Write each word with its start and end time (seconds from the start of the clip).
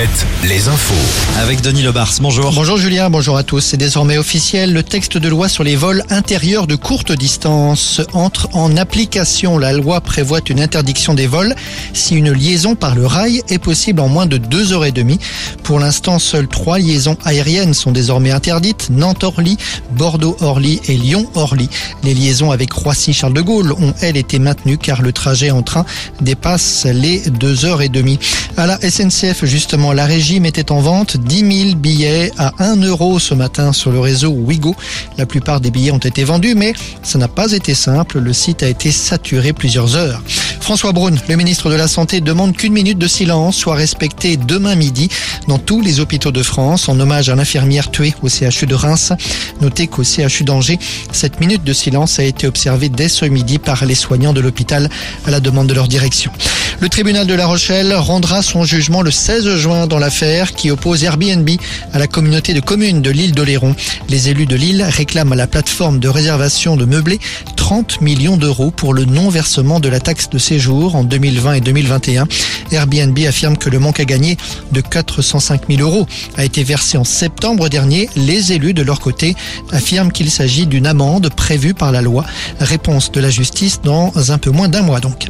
Alouette, 0.00 0.26
les 0.48 0.68
infos. 0.68 0.94
Avec 1.38 1.60
Denis 1.60 1.82
Lebars, 1.82 2.14
bonjour. 2.20 2.52
Bonjour 2.54 2.78
Julien, 2.78 3.10
bonjour 3.10 3.36
à 3.36 3.42
tous. 3.42 3.60
C'est 3.60 3.76
désormais 3.76 4.16
officiel, 4.16 4.72
le 4.72 4.82
texte 4.82 5.18
de 5.18 5.28
loi 5.28 5.46
sur 5.48 5.62
les 5.62 5.76
vols 5.76 6.04
intérieurs 6.08 6.66
de 6.66 6.74
courte 6.74 7.12
distance 7.12 8.00
entre 8.14 8.48
en 8.54 8.78
application. 8.78 9.58
La 9.58 9.74
loi 9.74 10.00
prévoit 10.00 10.40
une 10.48 10.60
interdiction 10.60 11.12
des 11.12 11.26
vols 11.26 11.54
si 11.92 12.16
une 12.16 12.32
liaison 12.32 12.76
par 12.76 12.94
le 12.94 13.04
rail 13.04 13.42
est 13.50 13.58
possible 13.58 14.00
en 14.00 14.08
moins 14.08 14.24
de 14.24 14.38
deux 14.38 14.72
heures 14.72 14.86
et 14.86 14.92
demie. 14.92 15.18
Pour 15.64 15.78
l'instant, 15.78 16.18
seules 16.18 16.48
trois 16.48 16.78
liaisons 16.78 17.18
aériennes 17.24 17.74
sont 17.74 17.92
désormais 17.92 18.30
interdites. 18.30 18.88
Nantes-Orly, 18.90 19.58
Bordeaux-Orly 19.92 20.80
et 20.88 20.96
Lyon-Orly. 20.96 21.68
Les 22.04 22.14
liaisons 22.14 22.52
avec 22.52 22.72
Roissy-Charles 22.72 23.34
de 23.34 23.42
Gaulle 23.42 23.72
ont, 23.72 23.92
elles, 24.00 24.16
été 24.16 24.38
maintenues 24.38 24.78
car 24.78 25.02
le 25.02 25.12
trajet 25.12 25.50
en 25.50 25.62
train 25.62 25.84
dépasse 26.22 26.86
les 26.86 27.20
deux 27.20 27.66
heures 27.66 27.82
et 27.82 27.90
demie. 27.90 28.18
À 28.56 28.66
la 28.66 28.78
SNCF, 28.80 29.44
justement, 29.44 29.89
la 29.94 30.06
régie 30.06 30.40
mettait 30.40 30.72
en 30.72 30.80
vente 30.80 31.16
10 31.16 31.64
000 31.64 31.74
billets 31.76 32.30
à 32.38 32.52
1 32.58 32.76
euro 32.82 33.18
ce 33.18 33.34
matin 33.34 33.72
sur 33.72 33.90
le 33.90 34.00
réseau 34.00 34.30
Wigo. 34.30 34.74
La 35.18 35.26
plupart 35.26 35.60
des 35.60 35.70
billets 35.70 35.90
ont 35.90 35.98
été 35.98 36.24
vendus, 36.24 36.54
mais 36.54 36.74
ça 37.02 37.18
n'a 37.18 37.28
pas 37.28 37.52
été 37.52 37.74
simple. 37.74 38.18
Le 38.18 38.32
site 38.32 38.62
a 38.62 38.68
été 38.68 38.90
saturé 38.92 39.52
plusieurs 39.52 39.96
heures. 39.96 40.22
François 40.60 40.92
Braun, 40.92 41.16
le 41.28 41.36
ministre 41.36 41.70
de 41.70 41.74
la 41.74 41.88
Santé, 41.88 42.20
demande 42.20 42.56
qu'une 42.56 42.72
minute 42.72 42.98
de 42.98 43.08
silence 43.08 43.56
soit 43.56 43.74
respectée 43.74 44.36
demain 44.36 44.74
midi 44.74 45.08
dans 45.48 45.58
tous 45.58 45.80
les 45.80 46.00
hôpitaux 46.00 46.30
de 46.30 46.42
France 46.42 46.88
en 46.88 46.98
hommage 47.00 47.28
à 47.28 47.34
l'infirmière 47.34 47.90
tuée 47.90 48.14
au 48.22 48.28
CHU 48.28 48.66
de 48.66 48.74
Reims. 48.74 49.12
Notez 49.60 49.88
qu'au 49.88 50.04
CHU 50.04 50.44
d'Angers, 50.44 50.78
cette 51.12 51.40
minute 51.40 51.64
de 51.64 51.72
silence 51.72 52.18
a 52.18 52.24
été 52.24 52.46
observée 52.46 52.88
dès 52.88 53.08
ce 53.08 53.24
midi 53.24 53.58
par 53.58 53.84
les 53.84 53.94
soignants 53.94 54.32
de 54.32 54.40
l'hôpital 54.40 54.88
à 55.26 55.30
la 55.30 55.40
demande 55.40 55.66
de 55.66 55.74
leur 55.74 55.88
direction. 55.88 56.30
Le 56.80 56.88
tribunal 56.88 57.26
de 57.26 57.34
La 57.34 57.46
Rochelle 57.46 57.92
rendra 57.92 58.40
son 58.40 58.64
jugement 58.64 59.02
le 59.02 59.10
16 59.10 59.56
juin 59.56 59.86
dans 59.86 59.98
l'affaire 59.98 60.54
qui 60.54 60.70
oppose 60.70 61.04
Airbnb 61.04 61.46
à 61.92 61.98
la 61.98 62.06
communauté 62.06 62.54
de 62.54 62.60
communes 62.60 63.02
de 63.02 63.10
l'île 63.10 63.32
d'Oléron. 63.32 63.76
Les 64.08 64.30
élus 64.30 64.46
de 64.46 64.56
l'île 64.56 64.82
réclament 64.88 65.32
à 65.32 65.36
la 65.36 65.46
plateforme 65.46 65.98
de 65.98 66.08
réservation 66.08 66.78
de 66.78 66.86
meublés 66.86 67.20
30 67.56 68.00
millions 68.00 68.38
d'euros 68.38 68.70
pour 68.70 68.94
le 68.94 69.04
non-versement 69.04 69.78
de 69.78 69.90
la 69.90 70.00
taxe 70.00 70.30
de 70.30 70.38
séjour 70.38 70.96
en 70.96 71.04
2020 71.04 71.52
et 71.52 71.60
2021. 71.60 72.26
Airbnb 72.72 73.18
affirme 73.28 73.58
que 73.58 73.68
le 73.68 73.78
manque 73.78 74.00
à 74.00 74.06
gagner 74.06 74.38
de 74.72 74.80
405 74.80 75.68
000 75.68 75.82
euros 75.82 76.06
a 76.38 76.46
été 76.46 76.64
versé 76.64 76.96
en 76.96 77.04
septembre 77.04 77.68
dernier. 77.68 78.08
Les 78.16 78.54
élus 78.54 78.72
de 78.72 78.82
leur 78.82 79.00
côté 79.00 79.36
affirment 79.70 80.12
qu'il 80.12 80.30
s'agit 80.30 80.66
d'une 80.66 80.86
amende 80.86 81.28
prévue 81.28 81.74
par 81.74 81.92
la 81.92 82.00
loi. 82.00 82.24
Réponse 82.58 83.12
de 83.12 83.20
la 83.20 83.28
justice 83.28 83.82
dans 83.84 84.32
un 84.32 84.38
peu 84.38 84.50
moins 84.50 84.68
d'un 84.68 84.82
mois 84.82 85.00
donc. 85.00 85.26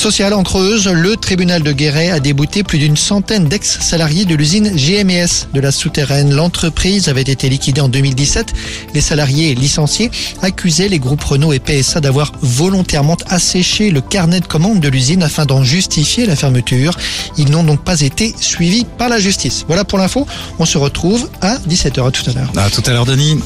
Social 0.00 0.32
en 0.32 0.42
Creuse, 0.42 0.88
le 0.88 1.14
tribunal 1.14 1.62
de 1.62 1.72
Guéret 1.72 2.08
a 2.08 2.20
débouté 2.20 2.62
plus 2.62 2.78
d'une 2.78 2.96
centaine 2.96 3.48
d'ex-salariés 3.48 4.24
de 4.24 4.34
l'usine 4.34 4.74
GMS 4.74 5.48
de 5.52 5.60
la 5.60 5.70
souterraine. 5.70 6.32
L'entreprise 6.32 7.10
avait 7.10 7.20
été 7.20 7.50
liquidée 7.50 7.82
en 7.82 7.90
2017. 7.90 8.54
Les 8.94 9.02
salariés 9.02 9.54
licenciés 9.54 10.10
accusaient 10.40 10.88
les 10.88 10.98
groupes 10.98 11.22
Renault 11.22 11.52
et 11.52 11.58
PSA 11.58 12.00
d'avoir 12.00 12.32
volontairement 12.40 13.18
asséché 13.28 13.90
le 13.90 14.00
carnet 14.00 14.40
de 14.40 14.46
commande 14.46 14.80
de 14.80 14.88
l'usine 14.88 15.22
afin 15.22 15.44
d'en 15.44 15.62
justifier 15.64 16.24
la 16.24 16.34
fermeture. 16.34 16.96
Ils 17.36 17.50
n'ont 17.50 17.64
donc 17.64 17.84
pas 17.84 18.00
été 18.00 18.34
suivis 18.40 18.86
par 18.96 19.10
la 19.10 19.18
justice. 19.18 19.66
Voilà 19.68 19.84
pour 19.84 19.98
l'info. 19.98 20.26
On 20.58 20.64
se 20.64 20.78
retrouve 20.78 21.28
à 21.42 21.56
17h. 21.68 22.06
À 22.06 22.10
tout 22.10 22.30
à 22.30 22.32
l'heure. 22.32 22.52
À 22.56 22.70
tout 22.70 22.82
à 22.86 22.92
l'heure, 22.92 23.04
Denis. 23.04 23.38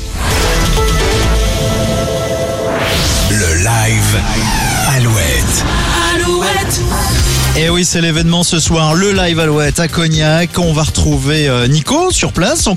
Et 7.56 7.70
oui, 7.70 7.84
c'est 7.84 8.00
l'événement 8.00 8.42
ce 8.42 8.58
soir, 8.58 8.97
le 8.97 9.12
live 9.12 9.38
Alouette 9.38 9.78
à 9.78 9.86
Cognac. 9.86 10.58
On 10.58 10.72
va 10.72 10.83
retrouver 10.83 11.48
euh, 11.48 11.69
Nico 11.69 12.10
sur 12.10 12.33
place 12.33 12.66
compagnie 12.66 12.74